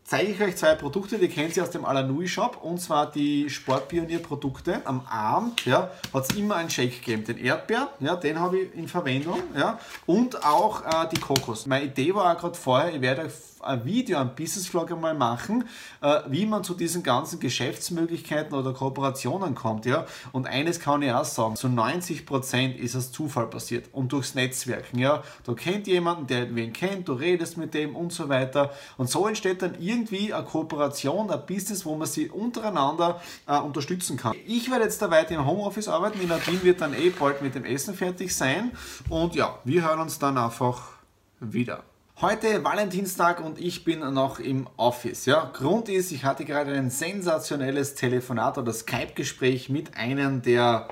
zeige 0.09 0.33
ich 0.33 0.41
euch 0.41 0.57
zwei 0.57 0.75
Produkte, 0.75 1.19
die 1.19 1.29
kennt 1.29 1.55
ihr 1.57 1.63
aus 1.63 1.71
dem 1.71 1.85
Alanui 1.85 2.27
Shop 2.29 2.59
und 2.63 2.81
zwar 2.81 3.11
die 3.11 3.51
Sportpionier 3.51 4.21
Produkte. 4.21 4.81
Am 4.87 5.03
Arm 5.09 5.53
ja, 5.67 5.91
hat 6.15 6.31
es 6.31 6.37
immer 6.37 6.57
einen 6.57 6.71
Shake 6.71 7.05
gegeben. 7.05 7.25
Den 7.25 7.37
Erdbeer, 7.37 7.91
ja, 8.01 8.17
den 8.17 8.41
habe 8.41 8.59
ich 8.59 8.75
in 8.75 8.89
Verwendung 8.89 9.39
ja, 9.55 9.79
und 10.07 10.43
auch 10.45 10.83
äh, 10.87 11.09
die 11.13 11.21
Kokos. 11.21 11.67
Meine 11.67 11.85
Idee 11.85 12.15
war 12.15 12.35
auch 12.35 12.41
gerade 12.41 12.55
vorher, 12.57 12.95
ich 12.95 13.03
werde 13.03 13.31
ein 13.61 13.85
Video, 13.85 14.19
ein 14.19 14.35
Business 14.35 14.67
Vlog 14.69 14.91
einmal 14.93 15.15
machen, 15.15 15.65
äh, 16.01 16.21
wie 16.29 16.47
man 16.47 16.65
zu 16.65 16.75
diesen 16.75 17.03
ganzen 17.03 17.41
Geschäftsmöglichkeiten 17.41 18.55
oder 18.55 18.73
Kooperationen 18.73 19.55
kommt. 19.55 19.87
Ja? 19.87 20.07
Und 20.33 20.47
eines 20.47 20.81
kann 20.81 21.03
ich 21.03 21.13
auch 21.13 21.25
sagen, 21.25 21.57
zu 21.57 21.69
90 21.69 22.27
Prozent 22.27 22.79
ist 22.79 22.95
es 22.95 23.13
Zufall 23.13 23.47
passiert 23.47 23.87
und 23.93 24.13
durchs 24.13 24.35
Netzwerken. 24.35 24.99
Ja? 24.99 25.23
Du 25.45 25.55
kennt 25.55 25.87
jemanden, 25.87 26.27
der 26.27 26.55
wen 26.55 26.73
kennt, 26.73 27.09
du 27.09 27.15
redest 27.15 27.57
mit 27.57 27.75
dem 27.75 27.97
und 27.97 28.13
so 28.13 28.29
weiter. 28.29 28.73
Und 28.97 29.11
so 29.11 29.27
entsteht 29.27 29.63
dann 29.63 29.77
irgendwie 29.81 30.33
eine 30.33 30.45
Kooperation, 30.45 31.31
ein 31.31 31.47
Business, 31.47 31.85
wo 31.85 31.97
man 31.97 32.07
sie 32.07 32.29
untereinander 32.29 33.21
äh, 33.47 33.59
unterstützen 33.59 34.17
kann. 34.17 34.37
Ich 34.47 34.71
werde 34.71 34.85
jetzt 34.85 35.03
da 35.03 35.11
weiter 35.11 35.35
im 35.35 35.47
Homeoffice 35.47 35.89
arbeiten. 35.89 36.19
Die 36.21 36.27
Nadine 36.27 36.63
wird 36.63 36.81
dann 36.81 36.95
eh 36.95 37.11
bald 37.11 37.43
mit 37.43 37.55
dem 37.55 37.65
Essen 37.65 37.95
fertig 37.95 38.35
sein. 38.35 38.73
Und 39.09 39.35
ja, 39.35 39.59
wir 39.65 39.83
hören 39.87 40.01
uns 40.01 40.19
dann 40.19 40.39
einfach 40.39 40.93
wieder. 41.41 41.83
Heute 42.21 42.65
Valentinstag 42.65 43.39
und 43.39 43.61
ich 43.61 43.85
bin 43.85 44.01
noch 44.01 44.41
im 44.41 44.67
Office. 44.77 45.25
Ja, 45.27 45.49
Grund 45.55 45.89
ist, 45.89 46.11
ich 46.11 46.25
hatte 46.25 46.45
gerade 46.45 46.73
ein 46.73 46.91
sensationelles 46.91 47.95
Telefonat 47.95 48.59
oder 48.59 48.73
Skype-Gespräch 48.73 49.69
mit 49.69 49.97
einem 49.97 50.43
der 50.43 50.89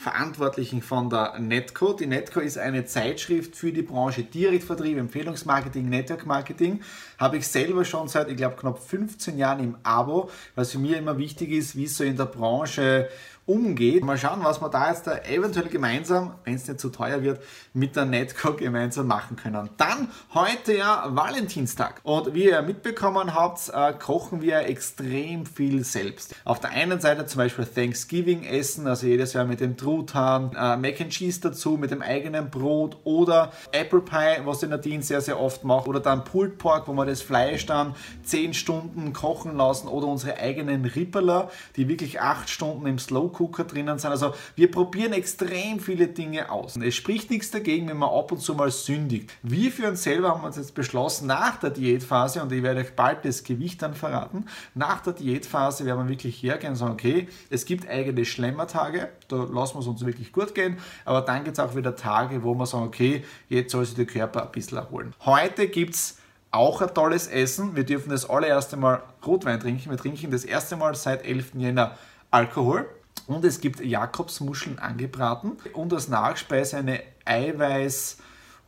Verantwortlichen 0.00 0.80
von 0.80 1.10
der 1.10 1.40
Netco. 1.40 1.92
Die 1.92 2.06
Netco 2.06 2.38
ist 2.38 2.56
eine 2.56 2.84
Zeitschrift 2.84 3.56
für 3.56 3.72
die 3.72 3.82
Branche 3.82 4.22
Direktvertrieb, 4.22 4.96
Empfehlungsmarketing, 4.96 5.88
Network 5.88 6.24
Marketing. 6.24 6.82
Habe 7.18 7.38
ich 7.38 7.48
selber 7.48 7.84
schon 7.84 8.06
seit, 8.06 8.30
ich 8.30 8.36
glaube, 8.36 8.54
knapp 8.54 8.78
15 8.78 9.36
Jahren 9.36 9.58
im 9.58 9.76
Abo, 9.82 10.30
was 10.54 10.70
für 10.70 10.78
mich 10.78 10.92
immer 10.92 11.18
wichtig 11.18 11.50
ist, 11.50 11.74
wie 11.74 11.86
es 11.86 11.96
so 11.96 12.04
in 12.04 12.16
der 12.16 12.26
Branche 12.26 13.08
umgeht. 13.48 14.04
Mal 14.04 14.18
schauen, 14.18 14.44
was 14.44 14.60
wir 14.60 14.68
da 14.68 14.90
jetzt 14.90 15.06
da 15.06 15.16
eventuell 15.22 15.68
gemeinsam, 15.68 16.34
wenn 16.44 16.54
es 16.54 16.68
nicht 16.68 16.78
zu 16.78 16.90
teuer 16.90 17.22
wird, 17.22 17.42
mit 17.72 17.96
der 17.96 18.04
Netco 18.04 18.52
gemeinsam 18.52 19.06
machen 19.06 19.36
können. 19.36 19.70
Dann 19.78 20.10
heute 20.34 20.76
ja 20.76 21.06
Valentinstag. 21.08 22.00
Und 22.02 22.34
wie 22.34 22.44
ihr 22.44 22.60
mitbekommen 22.60 23.34
habt, 23.34 23.70
äh, 23.72 23.94
kochen 23.94 24.42
wir 24.42 24.60
extrem 24.66 25.46
viel 25.46 25.82
selbst. 25.82 26.34
Auf 26.44 26.60
der 26.60 26.70
einen 26.70 27.00
Seite 27.00 27.24
zum 27.24 27.38
Beispiel 27.38 27.64
Thanksgiving 27.64 28.44
essen, 28.44 28.86
also 28.86 29.06
jedes 29.06 29.32
Jahr 29.32 29.46
mit 29.46 29.60
dem 29.60 29.78
Truthahn, 29.88 30.50
äh, 30.54 30.76
Mac 30.76 31.00
and 31.00 31.10
Cheese 31.10 31.40
dazu, 31.40 31.78
mit 31.78 31.90
dem 31.90 32.02
eigenen 32.02 32.50
Brot 32.50 32.98
oder 33.04 33.52
Apple 33.72 34.02
Pie, 34.02 34.44
was 34.44 34.58
die 34.58 34.66
Nadine 34.66 35.02
sehr, 35.02 35.22
sehr 35.22 35.40
oft 35.40 35.64
macht. 35.64 35.88
Oder 35.88 36.00
dann 36.00 36.24
Pulled 36.24 36.58
Pork, 36.58 36.88
wo 36.88 36.92
wir 36.92 37.06
das 37.06 37.22
Fleisch 37.22 37.64
dann 37.64 37.94
10 38.24 38.52
Stunden 38.52 39.14
kochen 39.14 39.56
lassen 39.56 39.88
oder 39.88 40.06
unsere 40.06 40.36
eigenen 40.36 40.84
Ripperler, 40.84 41.50
die 41.76 41.88
wirklich 41.88 42.20
8 42.20 42.50
Stunden 42.50 42.86
im 42.86 42.98
Slow 42.98 43.30
Cooker 43.38 43.64
drinnen 43.64 43.98
sind. 43.98 44.10
Also 44.10 44.34
wir 44.56 44.70
probieren 44.70 45.14
extrem 45.14 45.80
viele 45.80 46.08
Dinge 46.08 46.52
aus. 46.52 46.76
Und 46.76 46.82
es 46.82 46.94
spricht 46.94 47.30
nichts 47.30 47.50
dagegen, 47.50 47.88
wenn 47.88 47.96
man 47.96 48.10
ab 48.10 48.30
und 48.30 48.40
zu 48.40 48.54
mal 48.54 48.70
sündigt. 48.70 49.30
Wir 49.42 49.72
für 49.72 49.88
uns 49.88 50.02
selber 50.02 50.28
haben 50.28 50.44
uns 50.44 50.56
jetzt 50.56 50.74
beschlossen, 50.74 51.28
nach 51.28 51.56
der 51.56 51.70
Diätphase, 51.70 52.42
und 52.42 52.52
ich 52.52 52.62
werde 52.62 52.80
euch 52.80 52.94
bald 52.94 53.24
das 53.24 53.42
Gewicht 53.42 53.80
dann 53.80 53.94
verraten, 53.94 54.44
nach 54.74 55.00
der 55.00 55.14
Diätphase 55.14 55.86
werden 55.86 56.04
wir 56.04 56.10
wirklich 56.10 56.42
hergehen 56.42 56.72
und 56.72 56.76
sagen, 56.76 56.92
okay, 56.92 57.28
es 57.48 57.64
gibt 57.64 57.88
eigene 57.88 58.26
Schlemmertage, 58.26 59.08
da 59.28 59.36
lassen 59.44 59.77
wir 59.77 59.77
es 59.80 59.86
uns 59.86 60.04
wirklich 60.04 60.32
gut 60.32 60.54
gehen, 60.54 60.78
aber 61.04 61.22
dann 61.22 61.44
gibt 61.44 61.58
es 61.58 61.64
auch 61.64 61.74
wieder 61.74 61.96
Tage, 61.96 62.42
wo 62.42 62.54
wir 62.54 62.66
sagen, 62.66 62.84
okay, 62.84 63.24
jetzt 63.48 63.72
soll 63.72 63.84
sich 63.84 63.94
der 63.94 64.06
Körper 64.06 64.44
ein 64.44 64.52
bisschen 64.52 64.78
erholen. 64.78 65.14
Heute 65.24 65.68
gibt 65.68 65.94
es 65.94 66.18
auch 66.50 66.80
ein 66.80 66.92
tolles 66.94 67.26
Essen. 67.26 67.76
Wir 67.76 67.84
dürfen 67.84 68.10
das 68.10 68.28
allererste 68.28 68.76
Mal 68.76 69.02
Rotwein 69.26 69.60
trinken. 69.60 69.90
Wir 69.90 69.98
trinken 69.98 70.30
das 70.30 70.44
erste 70.44 70.76
Mal 70.76 70.94
seit 70.94 71.24
11. 71.24 71.52
Jänner 71.54 71.96
Alkohol. 72.30 72.88
Und 73.26 73.44
es 73.44 73.60
gibt 73.60 73.80
Jakobsmuscheln 73.80 74.78
angebraten 74.78 75.58
und 75.74 75.92
als 75.92 76.08
Nachspeise 76.08 76.78
eine 76.78 77.02
Eiweiß- 77.26 78.16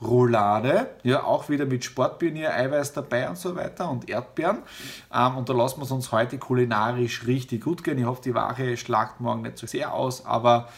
Roulade, 0.03 0.89
ja, 1.03 1.25
auch 1.25 1.49
wieder 1.49 1.67
mit 1.67 1.85
Sportpionier, 1.85 2.55
Eiweiß 2.55 2.95
dabei 2.95 3.29
und 3.29 3.37
so 3.37 3.55
weiter 3.55 3.91
und 3.91 4.09
Erdbeeren. 4.09 4.63
Ähm, 5.13 5.37
und 5.37 5.49
da 5.49 5.53
lassen 5.53 5.81
wir 5.81 5.85
es 5.85 5.91
uns 5.91 6.11
heute 6.11 6.39
kulinarisch 6.39 7.27
richtig 7.27 7.65
gut 7.65 7.85
gehen. 7.85 7.99
Ich 7.99 8.07
hoffe, 8.07 8.23
die 8.23 8.35
Wache 8.35 8.77
schlagt 8.77 9.21
morgen 9.21 9.43
nicht 9.43 9.59
so 9.59 9.67
sehr 9.67 9.93
aus, 9.93 10.25
aber 10.25 10.69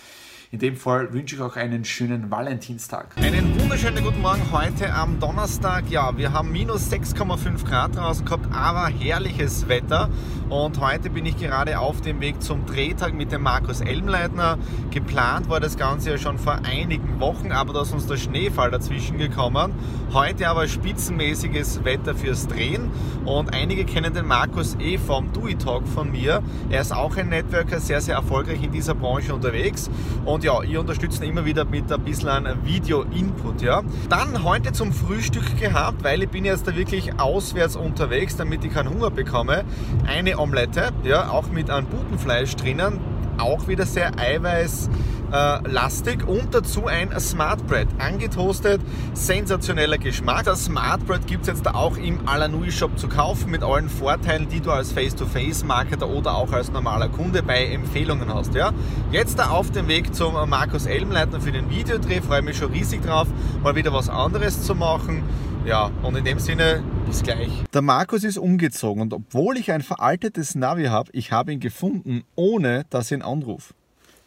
in 0.53 0.59
dem 0.59 0.77
Fall 0.77 1.15
wünsche 1.15 1.37
ich 1.37 1.41
auch 1.41 1.57
einen 1.57 1.83
schönen 1.83 2.31
Valentinstag. 2.31 3.17
Einen 3.17 3.59
wunderschönen 3.59 4.05
guten 4.05 4.21
Morgen 4.21 4.53
heute 4.53 4.93
am 4.93 5.19
Donnerstag. 5.19 5.85
Ja, 5.89 6.15
wir 6.19 6.35
haben 6.35 6.53
minus 6.53 6.93
6,5 6.93 7.65
Grad 7.65 7.97
draußen 7.97 8.27
gehabt, 8.27 8.55
aber 8.55 8.89
herrliches 8.89 9.67
Wetter. 9.69 10.11
Und 10.51 10.79
heute 10.79 11.09
bin 11.09 11.25
ich 11.25 11.39
gerade 11.39 11.79
auf 11.79 12.03
dem 12.03 12.21
Weg 12.21 12.43
zum 12.43 12.67
Drehtag 12.67 13.15
mit 13.15 13.33
dem 13.33 13.41
Markus 13.41 13.81
Elmleitner. 13.81 14.59
Geplant 14.91 15.49
war 15.49 15.59
das 15.59 15.79
Ganze 15.79 16.11
ja 16.11 16.19
schon 16.19 16.37
vor 16.37 16.59
einigen 16.65 17.19
Wochen, 17.19 17.51
aber 17.51 17.73
da 17.73 17.81
ist 17.81 17.95
uns 17.95 18.07
der 18.07 18.19
Schneefall 18.19 18.71
dazwischen 18.71 19.17
gekommen. 19.17 19.73
Heute 20.13 20.49
aber 20.51 20.69
spitzenmäßiges 20.69 21.83
Wetter 21.85 22.15
fürs 22.15 22.47
Drehen. 22.47 22.91
Und 23.25 23.55
einige 23.55 23.87
kennen 23.87 24.13
den 24.13 24.27
Markus 24.27 24.77
eh 24.79 24.99
vom 24.99 25.33
Dewey 25.33 25.55
Talk 25.55 25.89
von 25.89 26.11
mir. 26.11 26.43
Er 26.69 26.83
ist 26.83 26.93
auch 26.93 27.17
ein 27.17 27.31
Networker, 27.31 27.81
sehr, 27.81 28.03
sehr 28.03 28.17
erfolgreich 28.17 28.63
in 28.63 28.73
dieser 28.73 28.95
Branche 28.95 29.35
unterwegs. 29.35 29.89
Und 30.27 30.42
und 30.43 30.47
ja, 30.47 30.63
ich 30.63 30.77
unterstütze 30.77 31.25
immer 31.25 31.45
wieder 31.45 31.65
mit 31.65 31.93
ein 31.93 32.01
bisschen 32.01 32.49
Video-Input. 32.65 33.63
Ja. 33.63 33.83
Dann 34.09 34.43
heute 34.43 34.73
zum 34.73 34.93
Frühstück 34.93 35.59
gehabt, 35.61 36.03
weil 36.03 36.23
ich 36.25 36.29
bin 36.31 36.45
jetzt 36.45 36.67
da 36.67 36.75
wirklich 36.75 37.19
auswärts 37.21 37.77
unterwegs, 37.77 38.37
damit 38.37 38.65
ich 38.65 38.73
keinen 38.73 38.91
Hunger 38.91 39.11
bekomme. 39.11 39.65
Eine 40.07 40.39
Omelette, 40.39 40.91
ja, 41.05 41.31
auch 41.31 41.49
mit 41.49 41.71
einem 41.71 41.87
Butenfleisch 41.87 42.57
drinnen, 42.57 42.99
auch 43.39 43.69
wieder 43.69 43.87
sehr 43.87 44.19
eiweiß 44.19 44.91
äh, 45.33 45.69
lastig 45.69 46.27
und 46.29 46.55
dazu 46.55 46.87
ein 46.87 47.19
Smart 47.19 47.67
Bread, 47.67 47.89
angetoastet, 47.99 48.81
sensationeller 49.15 49.99
Geschmack. 49.99 50.45
Das 50.45 50.67
Smart 50.67 51.07
Bread 51.07 51.27
gibt 51.27 51.43
es 51.43 51.49
jetzt 51.49 51.67
auch 51.67 51.97
im 51.97 52.29
Alanui 52.29 52.71
Shop 52.71 52.99
zu 52.99 53.09
kaufen 53.09 53.51
mit 53.51 53.63
allen 53.63 53.89
Vorteilen, 53.89 54.49
die 54.49 54.61
du 54.61 54.71
als 54.71 54.93
Face-to-Face-Marketer 54.93 56.09
oder 56.09 56.37
auch 56.37 56.53
als 56.53 56.71
normaler 56.71 57.09
Kunde 57.09 57.43
bei 57.43 57.67
Empfehlungen 57.67 58.33
hast. 58.33 58.55
Ja? 58.55 58.73
Jetzt 59.11 59.39
da 59.39 59.51
auf 59.51 59.71
dem 59.71 59.89
Weg 59.89 60.15
zum 60.15 60.35
Markus 60.49 60.87
Elmleitner 60.87 61.41
für 61.41 61.53
den 61.53 61.71
Videodreh, 61.71 62.21
freue 62.21 62.43
mich 62.43 62.59
schon 62.59 62.73
riesig 62.73 63.03
drauf, 63.03 63.29
mal 63.63 63.75
wieder 63.75 63.93
was 63.93 64.09
anderes 64.09 64.63
zu 64.63 64.75
machen. 64.75 65.23
Ja, 65.65 65.93
und 66.03 66.17
in 66.17 66.25
dem 66.25 66.41
Sinne, 66.41 66.83
bis 67.07 67.23
gleich. 67.23 67.51
Der 67.73 67.83
Markus 67.83 68.25
ist 68.25 68.37
umgezogen 68.37 69.01
und 69.01 69.15
obwohl 69.15 69.57
ich 69.57 69.71
ein 69.71 69.83
veraltetes 69.83 70.57
Navi 70.57 70.87
habe, 70.87 71.11
ich 71.13 71.31
habe 71.31 71.53
ihn 71.53 71.61
gefunden, 71.61 72.25
ohne 72.35 72.85
dass 72.91 73.13
ich 73.13 73.19
ihn 73.19 73.23
anrufe. 73.23 73.73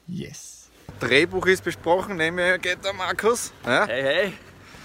Yes. 0.08 0.55
Drehbuch 1.00 1.46
ist 1.48 1.64
besprochen, 1.64 2.18
neben 2.18 2.36
mir 2.36 2.58
geht 2.58 2.84
der 2.84 2.94
Markus. 2.94 3.52
Ja? 3.66 3.86
Hey, 3.86 4.04
hey. 4.04 4.34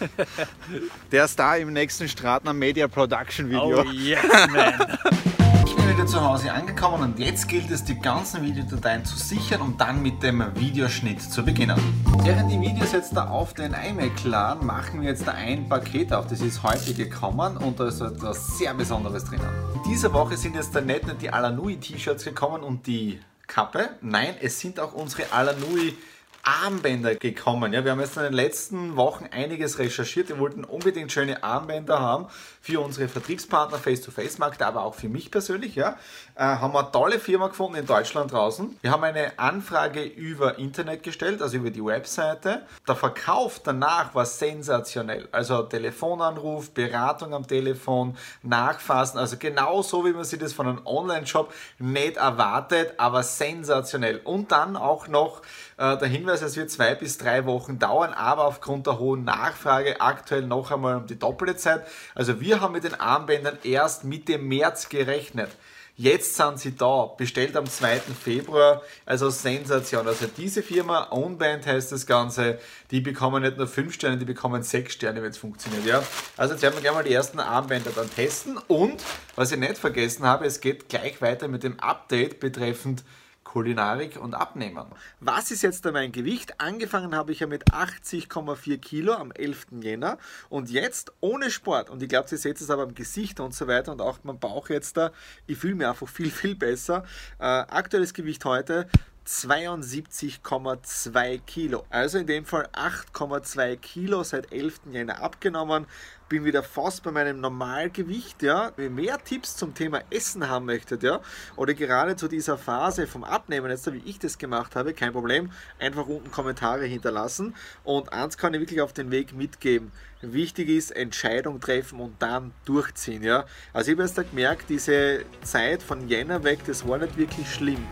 der 1.12 1.28
Star 1.28 1.58
im 1.58 1.72
nächsten 1.72 2.08
Stratner 2.08 2.52
Media 2.52 2.88
Production 2.88 3.48
Video. 3.48 3.82
Oh 3.82 3.90
yes, 3.90 4.18
man. 4.50 4.98
Ich 5.66 5.76
bin 5.76 5.88
wieder 5.88 6.06
zu 6.06 6.20
Hause 6.20 6.52
angekommen 6.52 7.12
und 7.12 7.18
jetzt 7.20 7.46
gilt 7.46 7.70
es, 7.70 7.84
die 7.84 7.96
ganzen 7.96 8.42
Videodateien 8.42 9.04
zu 9.04 9.16
sichern 9.16 9.60
und 9.60 9.80
dann 9.80 10.02
mit 10.02 10.20
dem 10.20 10.44
Videoschnitt 10.56 11.22
zu 11.22 11.44
beginnen. 11.44 11.78
Während 12.24 12.50
die 12.50 12.60
Videos 12.60 12.90
jetzt 12.90 13.16
da 13.16 13.28
auf 13.28 13.54
den 13.54 13.72
iMac 13.74 14.24
laden, 14.24 14.66
machen 14.66 15.00
wir 15.00 15.10
jetzt 15.10 15.28
da 15.28 15.32
ein 15.32 15.68
Paket 15.68 16.12
auf. 16.12 16.26
Das 16.26 16.40
ist 16.40 16.64
heute 16.64 16.92
gekommen 16.94 17.56
und 17.56 17.78
da 17.78 17.86
ist 17.86 18.00
etwas 18.00 18.58
sehr 18.58 18.74
Besonderes 18.74 19.24
drinnen. 19.26 19.48
In 19.76 19.90
dieser 19.92 20.12
Woche 20.12 20.36
sind 20.36 20.56
jetzt 20.56 20.74
da 20.74 20.80
nicht 20.80 21.06
nur 21.06 21.14
die 21.14 21.30
Alanui 21.30 21.76
T-Shirts 21.76 22.24
gekommen 22.24 22.64
und 22.64 22.86
die 22.88 23.20
Kappe. 23.50 23.96
Nein, 24.00 24.36
es 24.40 24.60
sind 24.60 24.78
auch 24.78 24.92
unsere 24.92 25.32
Alanui 25.32 25.96
Armbänder 26.42 27.14
gekommen. 27.14 27.72
Ja, 27.72 27.84
wir 27.84 27.92
haben 27.92 28.00
jetzt 28.00 28.16
in 28.16 28.22
den 28.22 28.32
letzten 28.32 28.96
Wochen 28.96 29.26
einiges 29.30 29.78
recherchiert. 29.78 30.28
Wir 30.28 30.38
wollten 30.38 30.64
unbedingt 30.64 31.12
schöne 31.12 31.42
Armbänder 31.42 32.00
haben 32.00 32.26
für 32.60 32.80
unsere 32.80 33.08
Vertriebspartner 33.08 33.78
Face-to-Face-Markt, 33.78 34.62
aber 34.62 34.84
auch 34.84 34.94
für 34.94 35.08
mich 35.08 35.30
persönlich. 35.30 35.74
Ja, 35.74 35.96
äh, 36.34 36.42
haben 36.42 36.72
wir 36.74 36.80
eine 36.80 36.92
tolle 36.92 37.18
Firma 37.18 37.48
gefunden 37.48 37.78
in 37.78 37.86
Deutschland 37.86 38.32
draußen. 38.32 38.78
Wir 38.82 38.90
haben 38.90 39.04
eine 39.04 39.38
Anfrage 39.38 40.02
über 40.02 40.58
Internet 40.58 41.02
gestellt, 41.02 41.42
also 41.42 41.56
über 41.56 41.70
die 41.70 41.84
Webseite. 41.84 42.66
Der 42.86 42.96
Verkauf 42.96 43.60
danach 43.62 44.14
war 44.14 44.26
sensationell. 44.26 45.28
Also 45.32 45.62
Telefonanruf, 45.62 46.70
Beratung 46.70 47.34
am 47.34 47.46
Telefon, 47.46 48.16
Nachfassen, 48.42 49.18
also 49.18 49.36
genau 49.38 49.82
so, 49.82 50.04
wie 50.04 50.12
man 50.12 50.24
sich 50.24 50.38
das 50.38 50.52
von 50.52 50.66
einem 50.66 50.86
Online-Shop 50.86 51.52
nicht 51.78 52.16
erwartet, 52.16 52.94
aber 52.98 53.22
sensationell. 53.22 54.20
Und 54.24 54.52
dann 54.52 54.76
auch 54.76 55.08
noch 55.08 55.42
äh, 55.76 55.96
der 55.96 56.08
Hinweis, 56.08 56.29
es 56.32 56.56
wird 56.56 56.70
zwei 56.70 56.94
bis 56.94 57.18
drei 57.18 57.46
Wochen 57.46 57.78
dauern, 57.78 58.12
aber 58.12 58.46
aufgrund 58.46 58.86
der 58.86 58.98
hohen 58.98 59.24
Nachfrage 59.24 60.00
aktuell 60.00 60.42
noch 60.42 60.70
einmal 60.70 60.96
um 60.96 61.06
die 61.06 61.18
doppelte 61.18 61.56
Zeit. 61.56 61.86
Also 62.14 62.40
wir 62.40 62.60
haben 62.60 62.72
mit 62.72 62.84
den 62.84 62.94
Armbändern 62.94 63.58
erst 63.62 64.04
Mitte 64.04 64.38
März 64.38 64.88
gerechnet. 64.88 65.50
Jetzt 65.96 66.36
sind 66.36 66.58
sie 66.58 66.74
da, 66.74 67.10
bestellt 67.14 67.58
am 67.58 67.66
2. 67.66 68.00
Februar, 68.24 68.80
also 69.04 69.28
Sensation. 69.28 70.08
Also 70.08 70.26
diese 70.34 70.62
Firma, 70.62 71.08
Ownband 71.10 71.66
heißt 71.66 71.92
das 71.92 72.06
Ganze, 72.06 72.58
die 72.90 73.02
bekommen 73.02 73.42
nicht 73.42 73.58
nur 73.58 73.66
5 73.66 73.92
Sterne, 73.92 74.16
die 74.16 74.24
bekommen 74.24 74.62
6 74.62 74.94
Sterne, 74.94 75.22
wenn 75.22 75.28
es 75.28 75.36
funktioniert. 75.36 75.84
Ja? 75.84 76.02
Also 76.38 76.54
jetzt 76.54 76.62
werden 76.62 76.76
wir 76.76 76.80
gleich 76.80 76.94
mal 76.94 77.04
die 77.04 77.12
ersten 77.12 77.38
Armbänder 77.38 77.90
dann 77.94 78.08
testen 78.08 78.56
und, 78.66 79.02
was 79.36 79.52
ich 79.52 79.58
nicht 79.58 79.76
vergessen 79.76 80.24
habe, 80.24 80.46
es 80.46 80.60
geht 80.60 80.88
gleich 80.88 81.20
weiter 81.20 81.48
mit 81.48 81.64
dem 81.64 81.78
Update 81.80 82.40
betreffend 82.40 83.04
Kulinarik 83.50 84.16
und 84.16 84.34
Abnehmen. 84.34 84.86
Was 85.18 85.50
ist 85.50 85.62
jetzt 85.62 85.84
da 85.84 85.90
mein 85.90 86.12
Gewicht? 86.12 86.60
Angefangen 86.60 87.16
habe 87.16 87.32
ich 87.32 87.40
ja 87.40 87.48
mit 87.48 87.64
80,4 87.72 88.78
Kilo 88.78 89.12
am 89.14 89.32
11. 89.32 89.66
Jänner 89.80 90.18
und 90.50 90.70
jetzt 90.70 91.12
ohne 91.18 91.50
Sport. 91.50 91.90
Und 91.90 92.00
ich 92.00 92.08
glaube, 92.08 92.28
Sie 92.28 92.36
seht 92.36 92.60
es 92.60 92.70
aber 92.70 92.84
am 92.84 92.94
Gesicht 92.94 93.40
und 93.40 93.52
so 93.52 93.66
weiter 93.66 93.90
und 93.90 94.02
auch 94.02 94.20
mein 94.22 94.38
Bauch 94.38 94.68
jetzt 94.68 94.96
da. 94.96 95.10
Ich 95.48 95.58
fühle 95.58 95.74
mich 95.74 95.86
einfach 95.88 96.08
viel, 96.08 96.30
viel 96.30 96.54
besser. 96.54 97.02
Äh, 97.40 97.44
aktuelles 97.44 98.14
Gewicht 98.14 98.44
heute 98.44 98.86
72,2 99.26 101.40
Kilo. 101.46 101.84
Also 101.90 102.18
in 102.18 102.26
dem 102.26 102.44
Fall 102.44 102.68
8,2 102.72 103.76
Kilo 103.76 104.22
seit 104.22 104.52
11. 104.52 104.80
Jänner 104.90 105.22
abgenommen. 105.22 105.86
Bin 106.28 106.44
wieder 106.44 106.62
fast 106.62 107.02
bei 107.02 107.10
meinem 107.10 107.40
Normalgewicht. 107.40 108.42
Ja. 108.42 108.72
Wenn 108.76 108.84
ihr 108.84 108.90
mehr 108.90 109.18
Tipps 109.22 109.56
zum 109.56 109.74
Thema 109.74 110.02
Essen 110.10 110.48
haben 110.48 110.66
möchtet, 110.66 111.02
ja, 111.02 111.20
oder 111.56 111.74
gerade 111.74 112.16
zu 112.16 112.28
dieser 112.28 112.56
Phase 112.56 113.06
vom 113.06 113.24
Abnehmen, 113.24 113.70
jetzt 113.70 113.92
wie 113.92 114.02
ich 114.04 114.18
das 114.18 114.38
gemacht 114.38 114.76
habe, 114.76 114.94
kein 114.94 115.12
Problem, 115.12 115.50
einfach 115.78 116.06
unten 116.06 116.30
Kommentare 116.30 116.84
hinterlassen. 116.84 117.54
Und 117.84 118.12
eins 118.12 118.38
kann 118.38 118.54
ich 118.54 118.60
wirklich 118.60 118.80
auf 118.80 118.92
den 118.92 119.10
Weg 119.10 119.34
mitgeben. 119.34 119.92
Wichtig 120.22 120.68
ist, 120.68 120.92
Entscheidung 120.92 121.60
treffen 121.60 121.98
und 121.98 122.20
dann 122.20 122.52
durchziehen. 122.64 123.22
Ja. 123.22 123.46
Also 123.72 123.90
ich 123.90 123.98
habe 123.98 124.06
jetzt 124.06 124.30
gemerkt, 124.30 124.66
diese 124.68 125.24
Zeit 125.42 125.82
von 125.82 126.08
Jänner 126.08 126.44
weg, 126.44 126.60
das 126.66 126.86
war 126.86 126.98
nicht 126.98 127.16
wirklich 127.16 127.52
schlimm. 127.52 127.86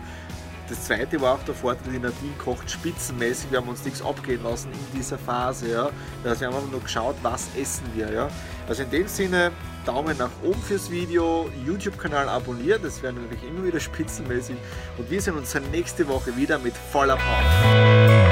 Das 0.69 0.85
zweite 0.85 1.19
war 1.19 1.33
auch 1.33 1.43
der 1.43 1.55
Vorteil, 1.55 1.91
die 1.91 1.99
Nadine 1.99 2.33
kocht 2.37 2.69
spitzenmäßig. 2.69 3.49
Wir 3.49 3.57
haben 3.57 3.69
uns 3.69 3.83
nichts 3.83 4.03
abgehen 4.03 4.43
lassen 4.43 4.69
in 4.71 4.99
dieser 4.99 5.17
Phase. 5.17 5.71
Ja. 5.71 5.89
Also 6.23 6.41
wir 6.41 6.47
haben 6.47 6.55
einfach 6.55 6.71
nur 6.71 6.81
geschaut, 6.81 7.15
was 7.23 7.47
essen 7.59 7.85
wir. 7.95 8.11
Ja. 8.11 8.29
Also 8.67 8.83
in 8.83 8.91
dem 8.91 9.07
Sinne, 9.07 9.51
Daumen 9.85 10.15
nach 10.17 10.29
oben 10.43 10.61
fürs 10.61 10.91
Video, 10.91 11.49
YouTube-Kanal 11.65 12.29
abonnieren, 12.29 12.83
das 12.83 13.01
wäre 13.01 13.13
natürlich 13.13 13.43
immer 13.43 13.65
wieder 13.65 13.79
spitzenmäßig. 13.79 14.57
Und 14.97 15.09
wir 15.09 15.19
sehen 15.19 15.35
uns 15.35 15.55
nächste 15.71 16.07
Woche 16.07 16.35
wieder 16.37 16.59
mit 16.59 16.75
voller 16.77 17.17
Power. 17.17 18.28